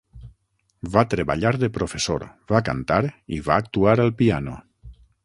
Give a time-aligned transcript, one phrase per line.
[0.95, 2.99] Va treballar de professor, va cantar
[3.39, 4.57] i va actuar al piano.